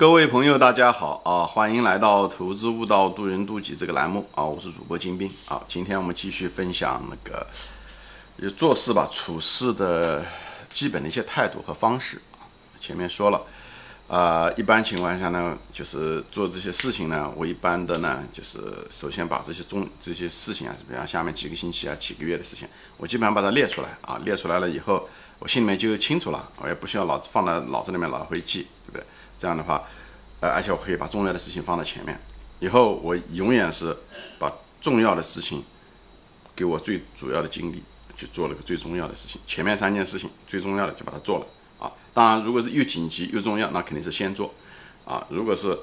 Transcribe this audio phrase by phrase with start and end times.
[0.00, 1.44] 各位朋友，大家好啊！
[1.44, 4.42] 欢迎来到《投资悟道，渡人渡己》这个栏目啊！
[4.42, 5.60] 我是主播金兵啊！
[5.68, 7.46] 今天我们继续分享那个
[8.52, 10.24] 做事吧、处事的
[10.72, 12.18] 基本的一些态度和方式。
[12.80, 13.42] 前面说了，
[14.06, 18.58] 呃，一般情况下呢，就是做这些事情呢，我一般的呢，就是
[18.88, 25.06] 首先把这些中这些事情啊，比方下面几个星期啊、几个月的事情，我基本上把它列出来啊，列出来了以后，
[25.40, 28.66] 我心里面就清楚了，我也不需要老放在脑子里面老会记，
[29.40, 29.82] 这样的话。
[30.42, 32.18] 呃，而且我可以把重要的事情放在前面，
[32.60, 33.94] 以后我永远是
[34.38, 34.50] 把
[34.80, 35.62] 重要的事情
[36.56, 37.82] 给我最主要的精力
[38.16, 41.46] 去做了个最重要的事情，前面三件事情最重要的就把它做了
[41.78, 41.92] 啊。
[42.14, 44.54] 当然，如果是又紧急又重要，那肯定是先做
[45.04, 45.26] 啊。
[45.28, 45.78] 如果是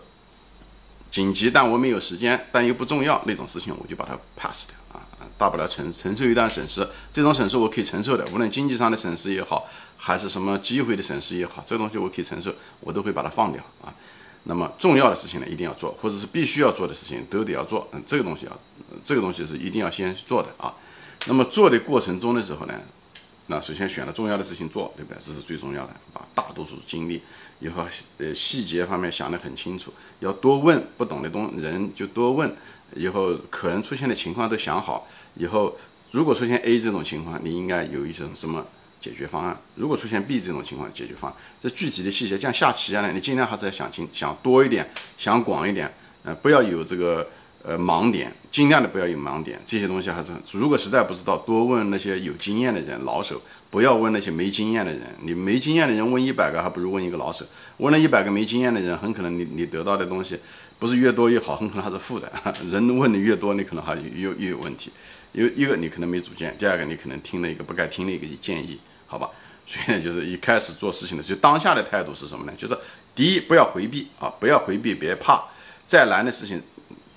[1.11, 4.75] 紧急但我没有时间，但又不重要那种事情，我就把它 pass 掉，
[5.37, 13.93] 大不了承承受一段损失，这种损失我可以承受的，无论经济上的损失也好，还是什么机会的损失也好，这东西我可以承受，我都会把它放掉啊。
[14.43, 17.87] 那么重要的事情呢，一定要做，或者是必须要做的事情都得要做。
[17.91, 18.57] 嗯，这个东西啊，
[19.03, 20.73] 这个东西是一定要先做的啊。
[21.27, 22.73] 那么做的过程中的时候呢，
[23.47, 25.19] 那首先选了重要的事情做，对不对？
[25.19, 25.93] 这是最重要的。
[26.13, 27.21] 把大多数精力
[27.59, 27.85] 以后，
[28.19, 32.55] 呃，细节方面想得很清楚，要多问不懂的东人就多问，
[32.95, 35.07] 以后可能出现的情况都想好。
[35.35, 35.77] 以后
[36.11, 38.65] 如果出现 A 这种情况，你应该有一种什么？
[38.99, 45.89] 解决方案，如果出现 B 这种情况，解决方案，这具体的细节，像下棋一样的，你尽量还是要想清、想多一点、想广一点，
[46.23, 47.29] 呃，不要有这个
[47.63, 49.59] 呃盲点，尽量的不要有盲点。
[49.65, 55.01] 这些东西还是，如果实在不知道，多问那些有经验的人、老手，不要问那些没经验的人。
[55.21, 57.45] 你没经验的人问一百个，还不如问一个老手。
[57.77, 60.39] 问了一百个没经验的人，很可能你你得到的东西
[60.79, 62.31] 不是越多越好，很可能还是负的。
[62.69, 64.91] 人问的越多，你可能还又又有问题。
[65.33, 68.79] 因为一个你可能没主见，第二个你可能听了一个不该听的一个建议。
[69.05, 69.29] 好吧，
[69.65, 72.53] 所以，就是一开始做事情的时候，当下的态度是什么呢？
[72.57, 72.77] 就是
[73.15, 75.43] 第一，不要回避啊，不要回避，别怕，
[75.85, 76.61] 再难的事情，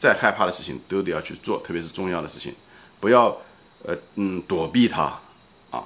[0.01, 2.55] 再害怕的事情都得要去做，特别是重要的事情，
[2.99, 3.27] 不要
[3.85, 5.21] 呃嗯躲避它
[5.71, 5.85] 啊。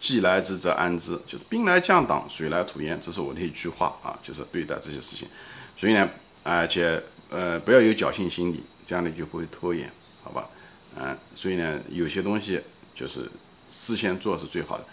[0.00, 5.28] 既来之则安之，就是兵来将挡，水来土掩，这是我的一句话啊，就是对待这些事情。
[5.76, 6.08] 所以呢，
[6.42, 9.92] 而且呃不要有侥幸心理，这样呢就不会拖延，
[10.24, 10.48] 好吧？
[10.96, 12.58] 嗯，所以呢，有些东西
[12.94, 13.30] 就是
[13.68, 14.84] 事先做是最好的。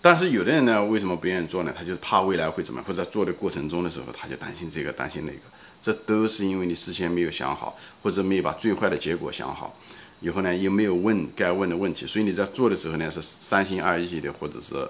[0.00, 1.74] 但是有的人呢，为什么不愿意做呢？
[1.76, 5.38] 他就是怕未来会怎么样，或者在做的过程中的时候，他就担心这个，担心那个。
[5.84, 9.76] 这都是因为你事先没有想好，或者没有把最坏的结果想好，
[10.20, 14.88] 以后呢又没有问该问的问题，所以你在做的时候呢是三心二意的，或者是，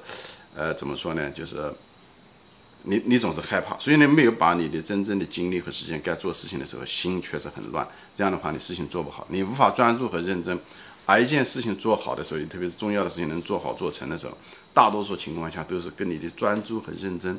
[0.54, 1.28] 呃，怎么说呢？
[1.33, 1.69] 就是
[2.84, 7.84] 你你总是害怕，所以呢没有把你的真正的精力和时间该做事情的时候，心确实很乱。
[8.15, 10.56] 这样的话，你事情做不好，你无法专注和认真。
[11.06, 14.38] 把一件事情做好的时候，特别是重要的事情能做好做成的时候，
[14.72, 17.38] 大多数情况下都是跟你的专注和认真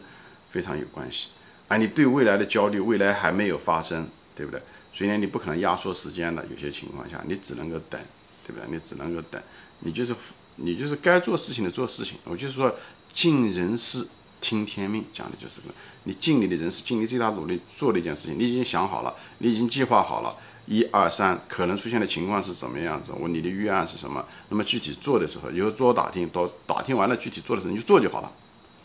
[0.52, 1.30] 非常有关系。
[1.68, 4.62] 啊你对未来的焦虑，未来还没有发生，对不对？
[4.94, 6.46] 所以呢，你不可能压缩时间的。
[6.50, 8.00] 有些情况下，你只能够等，
[8.46, 8.68] 对不对？
[8.70, 9.42] 你只能够等。
[9.80, 10.16] 你就是
[10.56, 12.18] 你就是该做事情的做事情。
[12.24, 12.74] 我就是说，
[13.14, 14.08] 尽人事
[14.40, 15.68] 听天命，讲的就是个。
[16.04, 20.34] 你尽你的人事，尽你最大努力做的一件事情，你已经想好了，你已经计划好了。
[20.68, 23.12] 一二三，可能出现的情况是怎么样子？
[23.20, 24.26] 我你的预案是什么？
[24.50, 28.32] 那么具体做的时候，以后做打听，都打听完了，具体做的时候你就做就好了，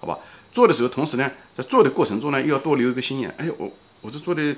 [0.01, 0.19] 好吧？
[0.53, 3.35] 做的时候，同时呢，在做的过程中呢，又要多留一个心眼。
[3.37, 4.55] 哎，我我这做的。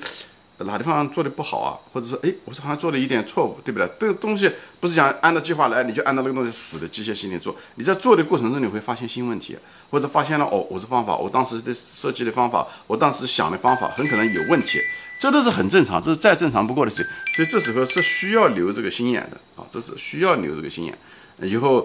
[0.58, 1.74] 哪地方做的不好啊？
[1.92, 3.90] 或者是哎，我是好像做了一点错误，对不对？
[3.98, 4.48] 这个东西
[4.78, 7.56] 不是讲按照计划来，你就按照那个东西死的机械性的做。
[7.74, 9.56] 你在做的过程中，你会发现新问题，
[9.90, 14.78] 或者发现了哦，我这方法，我当时的设计的方法，我当时想的方法很可能有问题，
[15.18, 17.06] 这都是很正常，这是再正常不过的事情。
[17.34, 20.96] 所以这时候是需要留这个心眼的啊，这是需要留这个心眼。
[21.40, 21.84] 以后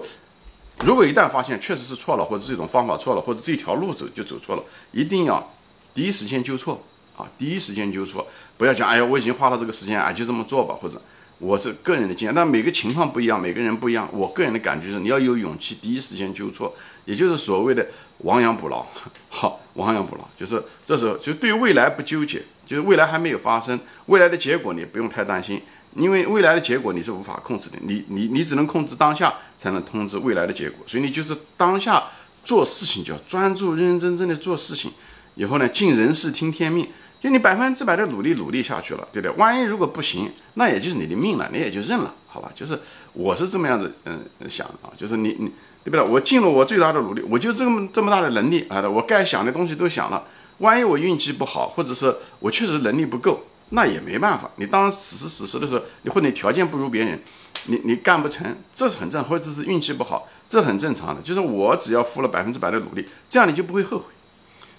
[0.84, 4.62] 如果一旦发现确实是错了，或者这种方法错了，或者这条路走就走错了，
[4.92, 5.52] 一定要
[5.92, 6.82] 第一时间纠错。
[7.16, 8.24] 啊，第一时间纠错
[8.56, 10.72] 不要讲，哎呀，我已经花了这个时间，啊，就这么做吧。
[10.80, 11.02] 或者
[11.40, 14.08] 我是个人的经验，但每个情况不一样，每个人不一样。
[14.12, 16.72] 我个人的感觉是，你要有勇气，第一时间纠错，
[17.06, 17.84] 也就是所谓的
[18.18, 18.86] 亡羊补牢。
[19.28, 25.60] 好，亡羊补牢，就是这时候就对未来不纠结，就是未来还没有发生，未来的结果你不用太担心，
[25.94, 30.84] 因为未来的结果你是无法控制的，你你你只能控制当下，才能通知未来的结果。
[30.86, 32.04] 所以你就是当下
[32.44, 34.92] 做事情就要专注、认认真真的做事情，
[35.34, 36.86] 以后呢，尽人事，听天命。
[37.20, 39.36] 就你百分之百的努力努力下去了，对不对？
[39.36, 42.48] 万一如果不行，那也就是你的命了，你也就认了，好吧？
[42.54, 42.78] 就是
[43.12, 45.50] 我是这么样子，嗯，想啊，就是你你
[45.82, 46.00] 对不对？
[46.02, 50.22] 我尽了我最大的努力，我就这么这么大的能力啊，我该想的东西都想了。
[50.58, 54.50] 万一我运气不好，或者是我确实能力不够，那也没办法。
[54.56, 57.20] 你当此时此时的时候，你或者你条件不如别人，
[57.66, 61.20] 你你干不成，这是很正常，或者是运气不好，这很正常的。
[61.22, 64.06] 就是我只要付了百分之百的努力，这样你就不会后悔，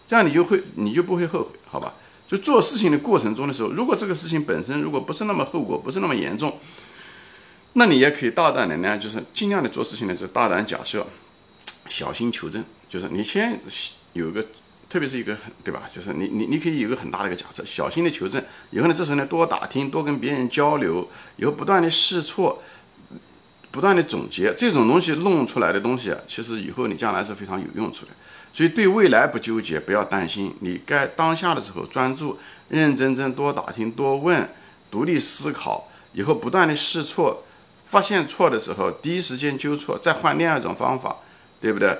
[0.07, 1.94] 这样你就会你就不会后悔，好吧？
[2.27, 6.59] 就做事情的过程中的时候，如果这个事情本身如果不是那么后果不是那么严重，
[7.74, 11.06] 那你也可以大胆的呢，就是尽量的做事情的时候大胆假设，
[11.88, 12.63] 小心求证。
[12.88, 13.59] 就是你先
[14.13, 14.44] 有个，
[14.89, 15.83] 特别是一个很对吧？
[15.94, 18.44] 就是你你你可以有个很大的一个假设，小心的求证。
[18.71, 21.07] 以后呢，这时候呢多打听，多跟别人交流，
[21.38, 22.62] 以后不断的试错，
[23.69, 28.12] 不断的总结，这种东西弄出来的东西，其实以后你将来是非常有用处的。
[28.51, 32.39] 所以对未来不纠结，不要担心，你该当下的时候专注、
[32.69, 34.50] 认认真真多打听、多问、
[34.89, 37.44] 独立思考，以后不断的试错。
[37.85, 41.18] 发现错的时候，第一时间纠错，再换另外一种方法，
[41.59, 41.97] 对不对？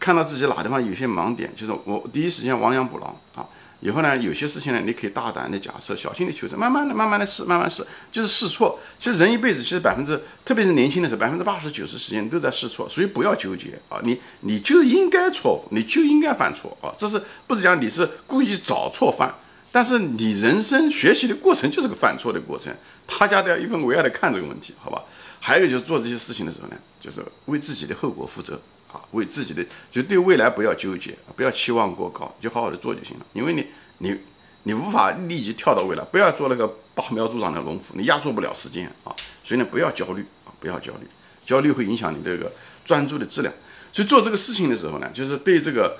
[0.00, 3.46] 看到自己哪地方有些盲点，就是我第一时间亡羊补牢啊。
[3.80, 7.82] 以后呢，有些事情呢，你可以大胆的假设，小心的求证，慢慢的、慢慢的试，慢慢试，
[8.12, 8.78] 就是试错。
[8.98, 13.98] 其实人一辈子，其实百分之，特别是年轻的时候，百分之八十九十时间都在试错，所以不要纠结啊。
[14.02, 16.92] 你你就应该错误，你就应该犯错啊。
[16.98, 19.34] 这是不是讲你是故意找错犯？
[19.72, 22.74] 但是你人生学习的过程就是个犯错的过程，
[23.06, 25.02] 大家都要一分为二的看这个问题，好吧？
[25.38, 28.60] 还有就是做这些事情的时候呢，就是为自己的后果负责
[28.92, 33.26] 啊，为自己的就对未来不要纠结，不要期望过高，就好好的做就行了。
[33.32, 33.66] 因为你
[33.98, 34.16] 你
[34.64, 39.14] 你无法立即跳到未来，不要做那个拔苗助长的农夫，你压缩不了时间啊。
[39.44, 41.06] 所以呢，不要焦虑啊，不要焦虑，
[41.44, 42.50] 焦虑会影响你这个
[42.84, 43.52] 专注的质量。
[43.92, 45.98] 所以做这个事情的时候呢，就是对这个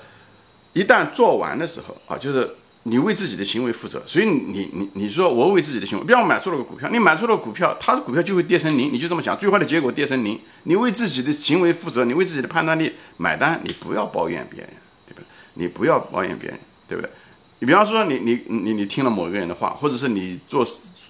[0.73, 2.55] 一旦做完的时候啊，就是。
[2.83, 14.69] 你为自己的行为负责，所以你你你说我为自己的行为，比方我买错了个股票，你买错了股票，它的股票就会跌成零，你就这么想，最坏的结果跌成零，你为自己的行为负责，你为自己的判断力买单，你不要抱怨别人，
[15.07, 15.25] 对不对？
[15.53, 17.11] 你不要抱怨别人，对不对？
[17.59, 20.65] 你比方说你你你你听了某一个人的话，或者是你做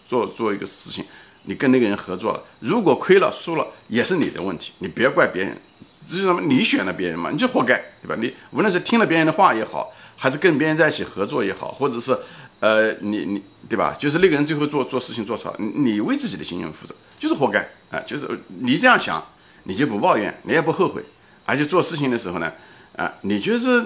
[0.06, 1.06] 做做一个事情，
[1.44, 5.58] 你跟那个人合作了，如果亏了输了也是你的问题，你别怪别人，
[6.08, 6.42] 这是什么？
[6.42, 8.16] 你选了别人嘛，你就活该，对吧？
[8.20, 9.92] 你无论是听了别人的话也好。
[10.22, 12.16] 还是跟别人在一起合作也好，或者是，
[12.60, 13.96] 呃，你你对吧？
[13.98, 18.00] 就是那个人最后做做事情做错了，你为自己的行为负责，就是活该啊！
[18.06, 18.28] 就是
[18.60, 19.26] 你这样想，
[19.64, 21.04] 你就不抱怨，你也不后悔，
[21.44, 22.54] 而且做事情的时候呢，
[22.96, 23.84] 啊，你就是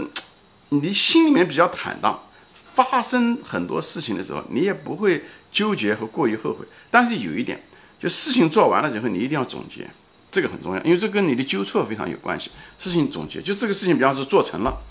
[0.67, 2.21] 你心里面比较坦荡，
[2.53, 5.23] 发生很多事情的时候，你也不会
[5.53, 6.65] 纠结和过于后悔。
[6.91, 7.63] 但是有一点，
[7.97, 9.89] 就事情做完了以后，你一定要总结，
[10.35, 12.51] 这个很重要，因为这跟你的纠错非常有关系。
[12.77, 14.81] 事情总结，就这个事情，比方说做成了，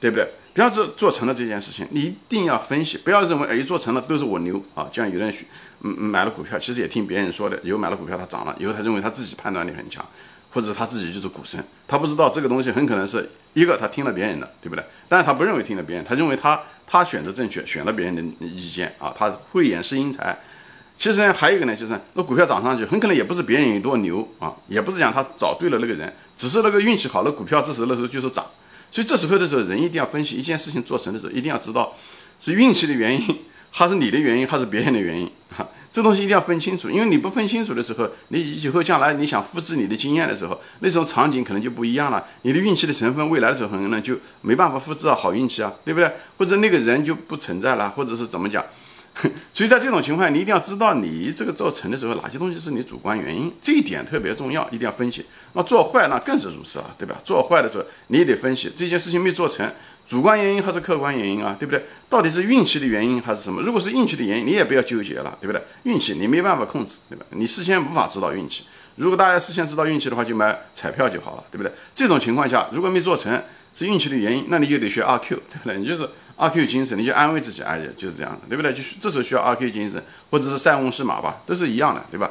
[0.00, 0.26] 对不对？
[0.54, 4.88] 比方说做成了这件事情，你一定要分析，不要认为哎做成了都是我牛啊。
[4.90, 5.44] 就像有人许
[5.82, 10.02] 嗯买了股票，其实也听别人说的，以后买了股票它涨了，以后他认为他自己判断力很强，
[10.50, 14.82] 或者他自己就是股神，他不知道这个东西很可能是一个他听了别人的，对不对？
[15.06, 20.38] 但是他不认为听了别人，他认为他他选择正确，选了别人的意见啊，他慧眼识英才。
[20.98, 28.44] 其实呢还有一个呢，就是那股票涨上去，很可能也不是别人有多牛啊，也不是讲他找对了那个人，只是那个运气好，那股票这时候那时候就是涨。
[28.90, 31.94] 所以这时候的时候，人一定要分析一件事情做成的时候，一定要知道
[32.40, 33.38] 是运气的原因，
[33.70, 35.30] 还是你的原因，还是别人的原因。
[35.56, 42.24] 哈，这东西一定要分清楚，因为你不分清楚的时候，你以后将来你想复制你的经验的时候，那种场景可能就不一样了。
[42.42, 46.10] 你的运气的成分，未来的时候可能就没办法复制啊，好运气啊，对不对？
[46.38, 48.64] 或者那个人就不存在了，或者是怎么讲？
[49.52, 55.24] 所以在这种情况，你一定要知道你这个做成的时候，哪些东西是你主观原因，这一点特别重要，一定要分析。
[55.54, 57.16] 那做坏那更是如此啊，对吧？
[57.24, 59.68] 做坏的时候你也得分析这件事情没做成，
[60.06, 61.82] 主观原因还是客观原因啊，对不对？
[62.08, 63.60] 到底是运气的原因还是什么？
[63.62, 65.60] 如果是运气的原因，你也不要纠结了，对不对？
[65.82, 67.26] 运气你没办法控制，对吧？
[67.30, 68.64] 你事先无法知道运气。
[68.94, 71.72] 如果大家事先知道运气的话，就买彩票就好了，对不对？
[71.92, 73.42] 这种情况下，如果没做成
[73.74, 75.76] 是运气的原因，那你就得学阿 Q，对不对？
[75.78, 76.08] 你就是。
[76.38, 78.72] 阿 Q 精神，你就安慰自己，哎呀，就是这样的，对不对？
[78.72, 82.30] 就是这时候需要阿 Q 精神，或者是塞翁失马吧，都是一样的，对吧？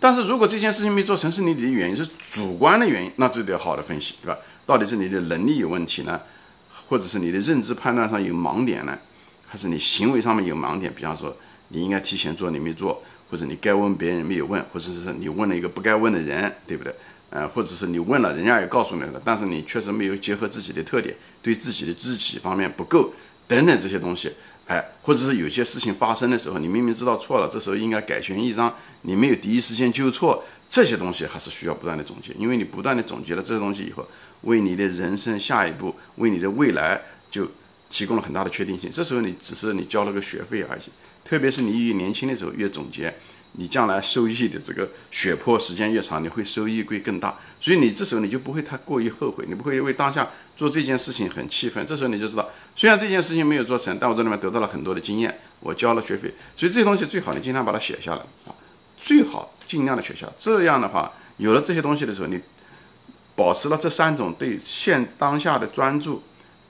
[0.00, 4.38] 但是如果这件事情没做成是你的原因，是主观的原因，那这得好的分析，对吧？
[4.64, 6.20] 到底是你的能力有问题呢，
[6.86, 8.96] 或者是你的认知判断上有盲点呢，
[9.48, 10.92] 还是你行为上面有盲点？
[10.94, 11.36] 比方说，
[11.68, 16.94] 你应该提前做，你没做，或者你该问别人没有问，或者是你问了一个不该问的人，对不对？
[17.30, 23.12] 呃，或者是你问了，人家也告诉你了，但是你确实没有结合自己的特点，对自己的知己方面不够。
[23.48, 24.30] 等等这些东西，
[24.66, 34.06] 哎，或者是有些事情发生的时候，你明明知道错了，这时候应该改弦易张，你没有第一时间纠错，这些东西还是需要不断的总结，因为你不断的总结了这些东西以后，
[34.42, 37.00] 为你的人生下一步，为你的未来
[37.30, 37.50] 就
[37.88, 38.90] 提供了很大的确定性。
[38.90, 40.82] 这时候你只是你交了个学费而已，
[41.24, 43.14] 特别是你越年轻的时候越总结。
[43.58, 51.84] 你将来收益的这个血泊时间越长，你会收益会更大，所以你这时候你就不会太过于后悔，你不会因为当下做这件事情很气愤。
[51.84, 58.54] 这时候你就知道，虽然这件事情没有做成，但我这里面得到了很多的经验，我交了学费，所以这些东西最好你尽量把它写下来啊，
[58.96, 60.28] 最好尽量的写下。
[60.36, 62.40] 这样的话，有了这些东西的时候，你
[63.34, 66.22] 保持了这三种对现当下的专注，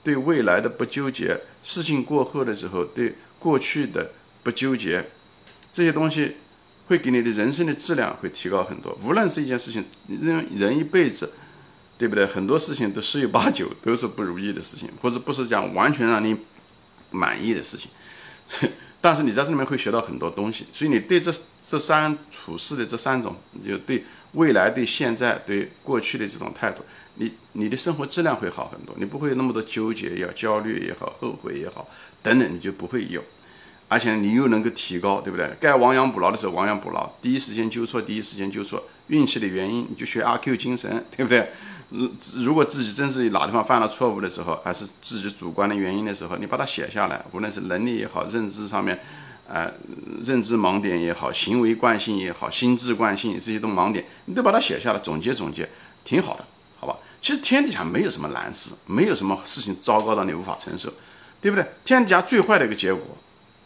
[0.02, 5.10] 对未来的不纠结，事情过后的时候对过去的不纠结，
[5.70, 6.36] 这些东西
[6.88, 8.98] 会给你的人生的质量会提高很多。
[9.04, 11.32] 无论是一件事情，人人一辈子，
[11.96, 12.26] 对不对？
[12.26, 16.36] 很多事情都十有八九都是不如意的事情，或者不是讲完全让你
[17.10, 17.90] 满意的事情。
[19.00, 26.82] 但是你在这里面会学到很多东西，所以你对这这三处事的这三种，就对未来、对现在、对过去的这种态度，
[27.14, 31.88] 你你的生活质量会好很多，你不会有那么多纠结，要焦虑也好，后悔也好，
[32.24, 33.22] 等等，你就不会有，
[33.88, 35.50] 而且你又能够提高，对不对？
[35.58, 41.48] 该亡羊补牢的时候亡羊补牢，第一时间纠错，第一时间纠错，运气的原因你就学阿 Q 精神，对不对？
[41.90, 49.00] 如，如果自己真是哪地方犯了错误的时候，还是自己主观的原因的时候，你把它写下来，无论是能力也好，认知上面，
[49.48, 49.72] 呃，
[50.22, 55.66] 认知盲点也好，行为惯性也好，心智惯性这些都盲点，你都把它写下来，总结总结，
[56.04, 56.44] 挺好的，
[56.78, 56.94] 好吧？
[57.22, 60.92] 其实天底下没有什么难事，没有什么事情糟糕到你无法承受，
[61.40, 61.66] 对不对？
[61.86, 63.00] 天底下最坏的一个结果，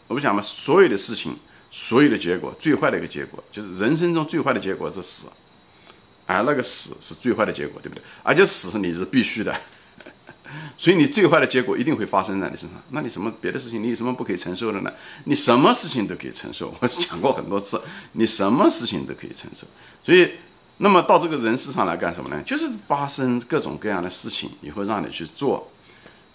[0.07, 1.35] 我不讲嘛，所有的事情，
[1.71, 5.27] 所有的结果，最坏的一个结果就是人生中最坏的结果是死。
[6.25, 8.01] 而那个死是最坏的结果，对不对？
[8.23, 9.53] 而且死是你是必须的，
[10.77, 12.81] 所以你最坏的结果一定会发生在你身上。
[12.91, 14.93] 那你什么别的事情，你有什么不可以承受的呢？
[15.25, 16.73] 你什么事情都可以承受。
[16.79, 17.81] 我讲过很多次，
[18.13, 19.67] 你什么事情都可以承受。
[20.01, 20.31] 所以，
[20.77, 22.41] 那么到这个人世上来干什么呢？
[22.43, 25.69] 就是发生各种各样的事情以后，让你去做，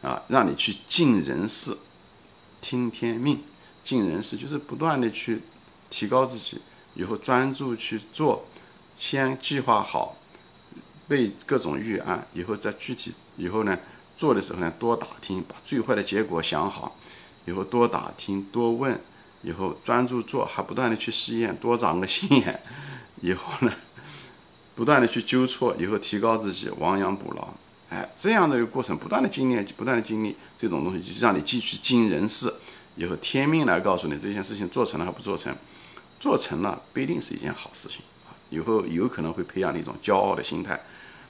[0.03, 1.75] 啊，让你去尽人事，
[2.61, 3.43] 听天命。
[3.89, 5.41] 尽人事就是不断的去
[5.89, 6.61] 提高自己，
[6.95, 8.45] 以后专注去做。
[8.99, 10.19] 先计划好，
[11.09, 13.79] 备各种预案，以后再具体以后呢
[14.19, 16.99] 做的时候呢多打听，把最坏的结果想好，
[17.47, 19.01] 以后多打听多问，
[19.41, 22.61] 以后专注做，还不断的去试验，多长个心眼，
[23.23, 23.73] 以后呢
[24.75, 27.49] 不断的去纠错，以后提高自己，亡羊补牢，
[27.89, 32.53] 哎，这样的一个过程，不断的经历，不断的经历这种东西，就让你继续尽人事，
[32.99, 35.55] 以后天命来告诉你这件事情做成了还不做成，
[36.19, 38.03] 做成了不一定是一件好事情。
[38.51, 40.81] 以后有可能会培养你一种骄傲的心态，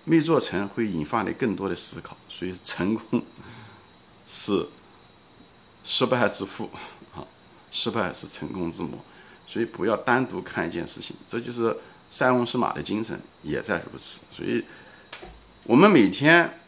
[0.05, 2.17] 没做成会引发你更多的思考。
[2.27, 3.23] 所以成功
[4.27, 4.67] 是
[5.85, 6.71] 失败之父
[7.15, 7.21] 啊，
[7.71, 9.01] 失败是成功之母。
[9.47, 11.77] 所以不要单独看一件事情，这就是
[12.11, 14.21] 塞翁失马的精神也在如此。
[14.33, 14.65] 所以
[15.65, 16.59] 我们每天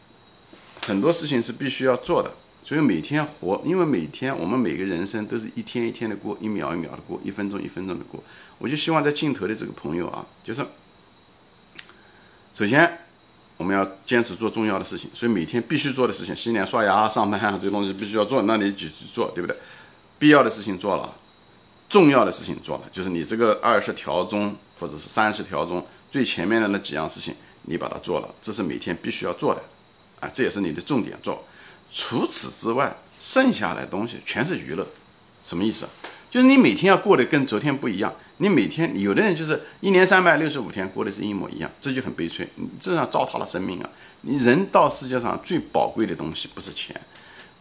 [0.85, 2.31] 很多事情是必须要做的。
[2.63, 8.23] 所以每天活，因为每天我们每个人生都是一天一天的过，一秒一秒的过，一分钟一分钟的过。
[8.59, 10.63] 我就希望在镜头的这个朋友啊，就是
[12.53, 12.99] 首先
[13.57, 19.57] 我们要坚持做重要的事情，所以每天必须做的事情，洗脸刷牙、上班啊这些东西必须要做，那你就去做，对不对？
[20.19, 21.15] 必要的事情做了，
[21.89, 29.63] 重要的事情做了，就是你这个二十条中或者是三十条中最前面的那几样事情，你把它做了，这是每天必须要做的，
[30.19, 31.43] 啊，这也是你的重点做。
[31.91, 34.87] 除此之外，剩下的东西全是娱乐，
[35.43, 35.87] 什么意思？
[36.29, 38.13] 就是你每天要过得跟昨天不一样。
[38.37, 43.89] 你每天有的人就是一年三百六十五天过的是一模一样，这就很悲催，你这样糟蹋了生命啊！
[44.21, 46.99] 你人到世界上最宝贵的东西不是钱，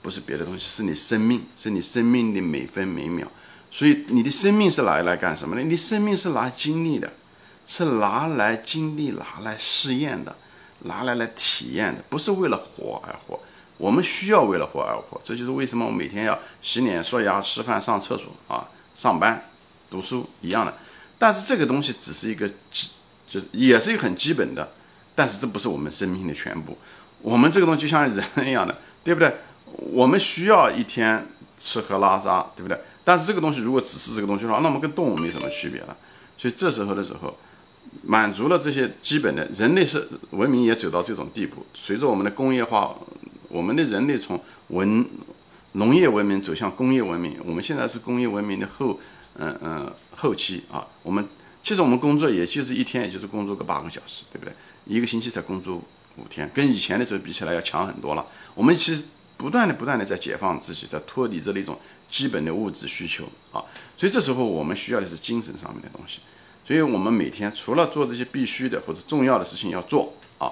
[0.01, 3.31] 不是别的东西，是你生命，是你生命的每分每秒。
[3.71, 5.63] 所以你的生命是拿来干什么的？
[5.63, 7.13] 你生命是拿来经历的，
[7.67, 10.35] 是拿来经历、拿来试验的，
[10.85, 13.39] 拿来来体验的，不是为了活而活。
[13.81, 19.49] 我们需要为了活而活，这就是为什么我每天要洗脸、刷牙、吃饭、上厕所啊、上班、
[19.89, 20.75] 读书一样的。
[21.19, 22.91] 但是这个东西只是一个基，
[23.27, 24.71] 就是也是一个很基本的，
[25.15, 26.77] 但是这不是我们生命的全部。
[27.23, 29.35] 我们这个东西就像人一样的，对不对？
[29.65, 31.27] 我们需要一天
[31.59, 32.79] 吃喝拉撒，对不对？
[33.03, 35.97] 但是这个东西如果只是这个东西的话，那我们跟动物没什么区别了。
[36.37, 37.35] 所以这时候的时候，
[38.03, 41.65] 满足了这些基本的，人类是文明也走到这种地步。
[41.73, 42.95] 随着我们的工业化。
[43.51, 45.05] 我们的人类从文
[45.73, 48.99] 农业文明走向工业文明，我们现在是工业文明的后，
[49.35, 50.87] 嗯嗯后期啊。
[51.03, 51.25] 我们
[51.63, 54.53] 其实我们工作也就是一天，也就是工作个八个小时，对不对？
[54.87, 55.77] 一个星期才工作
[56.17, 58.27] 五天，跟以前的时候比起来要强很多了。
[58.55, 59.05] 我们其实
[59.37, 61.79] 不断的不断的在解放自己，在脱离这一种
[62.11, 63.63] 基本的物质需求啊。
[63.97, 66.19] 所以这时候我们需要的是精神上面的东西。
[66.67, 70.51] 所以我们每天除了做这些必须的或者重要的事情要做啊，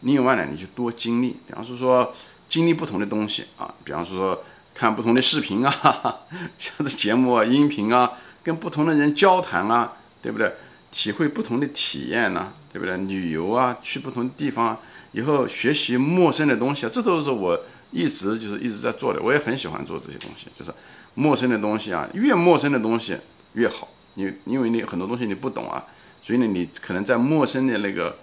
[0.00, 2.12] 另外呢，你就多经历，比方说说。
[2.48, 4.42] 经历不同的东西啊，比方说
[4.74, 5.72] 看不同的视频啊，
[6.58, 8.12] 像这节目啊、音频啊，
[8.42, 10.52] 跟不同的人交谈啊，对不对？
[10.92, 12.96] 体会不同的体验呢，对不对？
[12.96, 14.78] 旅游啊，去不同的地方，
[15.12, 17.58] 以后学习陌生的东西啊，这都是我
[17.90, 19.20] 一直就是一直在做的。
[19.20, 20.72] 我也很喜欢做这些东西，就是
[21.14, 23.16] 陌生的东西啊，越陌生的东西
[23.54, 23.88] 越好。
[24.14, 25.84] 因因为你很多东西你不懂啊，
[26.22, 28.16] 所以呢，你可能在陌生的那个。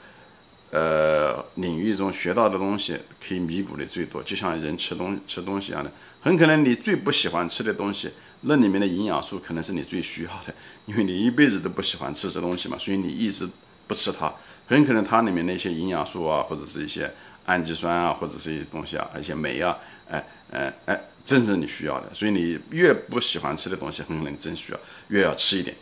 [0.74, 8.10] 呃领域中学到的东西可以弥补的最多，就像人吃东吃东西一样的，很可能你最不喜欢吃的东西，
[8.42, 10.54] 那里面的营养素可能是你最需要的，
[10.88, 13.48] 因为你一辈子都不喜欢吃这东西嘛，所以你一直
[13.86, 14.34] 不吃它，
[14.66, 17.12] 很可能它里面那些营养素啊，或者是一些
[17.46, 19.78] 氨基酸啊，或者是一些东西啊，一些酶啊，
[20.10, 25.76] 哎哎哎，正是你需要的，所以你越不喜欢吃的东西，很可能真需要，越要吃一点，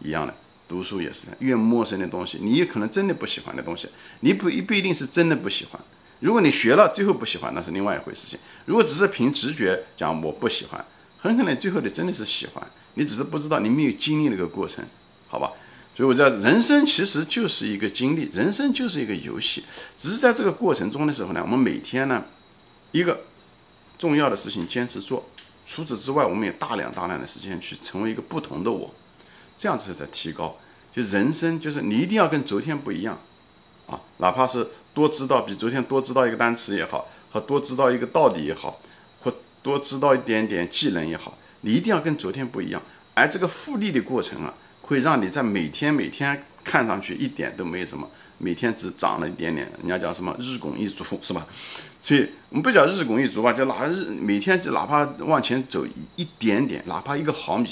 [0.00, 0.34] 一样的。
[0.66, 3.88] 读书也是越陌生的东西，你也可能真的不喜欢的东西，
[4.20, 5.80] 你不一不一定是真的不喜欢。
[6.20, 8.38] 如果你学了最后不喜欢，那是另外一回事情。
[8.64, 10.84] 如果只是凭直觉讲我不喜欢，
[11.18, 14.84] 很可能最后你真的是喜欢，你只是不知道你没有经历那个过程，
[15.28, 15.52] 好吧？
[15.94, 19.64] 所以我知道人生其实就是一个经历，人生就是一个游戏，
[19.98, 22.24] 只是在这个过程中的时候呢，我们每天呢
[22.90, 23.20] 一个
[23.96, 25.28] 重要的事情坚持做，
[25.66, 28.92] 除此之外，我们有大量大量的时间去成为一个不同的我。
[29.56, 30.56] 这样子在提高，
[30.94, 33.18] 就人生就是你一定要跟昨天不一样，
[33.86, 38.80] 啊，哪怕是多知道比昨天多知道一个单词也好，和多知道一个道理也好，
[39.22, 39.32] 或
[39.62, 42.82] 多知道一点点技能也好，你一定要跟昨天不一样。
[43.14, 48.08] 而这个复利的过程啊，会让你在每天每天看上去一点都没有什么，
[48.38, 49.70] 每天只涨了一点点。
[49.78, 51.46] 人家讲什么日拱一卒 是吧？
[52.02, 57.70] 所以我们不讲日拱一卒吧，就哪日每天就哪怕往前走一点点，哪怕一个毫米。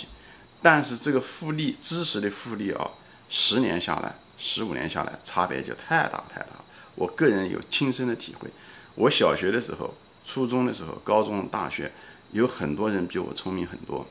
[0.62, 2.90] 但是这个复利知识的复利啊，
[3.28, 6.50] 十年下来，十五年下来，差别就太大太大。
[6.94, 8.48] 我个人有亲身的体会。
[8.94, 9.92] 我小学的时候、
[10.24, 11.90] 初中的时候、高中、大学，
[12.30, 14.06] 有很多人比我聪明很多，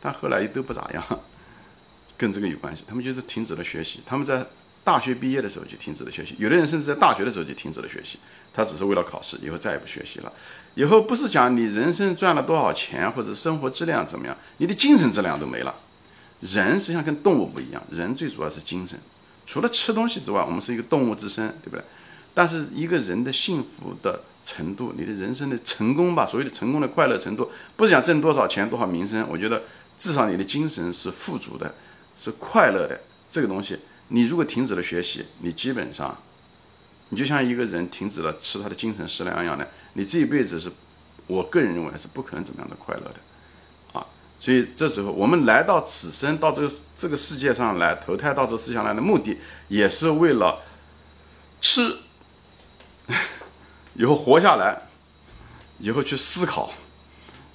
[0.00, 1.02] 但后来都不咋样，
[2.16, 2.84] 跟这个有关系。
[2.86, 4.46] 他们就是停止了学习，他们在。
[4.82, 8.18] 大学毕业的时候就停止了学习，有的人甚至在大学的时候就停止了学习，
[8.52, 10.32] 他只是为了考试，以后再也不学习了。
[10.74, 15.74] 以后不是讲你人生赚了多少钱或者生活质量怎么样，你的精神质量都没了。
[16.40, 18.98] 人实际上跟动物不一样，人最主要是精神。
[19.46, 21.82] 除了吃东西之外，我们是一个动物之身，对不对？
[22.32, 29.62] 但是一个人的幸福的程度，你的人生的成功吧，所谓的成功的快乐程度，不是讲挣多少钱多少名声，我觉得
[29.98, 31.74] 至少你的精神是富足的，
[32.16, 33.76] 是快乐的，这个东西。
[34.12, 36.16] 你如果停止了学习，你基本上，
[37.10, 40.70] 你就像一个人停止了吃他的精神食粮一样的，你这一辈子是，
[41.28, 43.20] 我个人认为是不可能怎么样的快乐的，
[43.98, 44.04] 啊，
[44.40, 50.60] 所以这时候我们来到此生到这个这个世界上来投胎到这世界上来的目的，也是为了
[51.60, 51.98] 吃，
[53.94, 54.88] 以后活下来，
[55.78, 56.72] 以后去思考，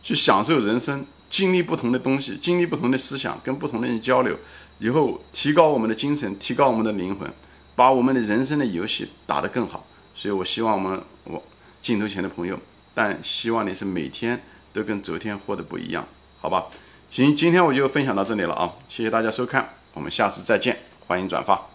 [0.01, 4.39] 去享受人生，经历不同的东西，经历不同的思想，跟不同的人交流。
[4.85, 7.27] 以后提高我们的精神，提高我们的灵魂，
[7.75, 9.83] 把我们的人生的游戏打得更好。
[10.13, 11.41] 所以我希望我们我
[11.81, 12.59] 镜头前的朋友，
[12.93, 16.07] 但希望你是每天都跟昨天活得不一样，
[16.39, 16.65] 好吧？
[17.09, 18.73] 行，今天我就分享到这里了啊！
[18.87, 21.74] 谢谢大家收看，我们下次再见，欢迎转发。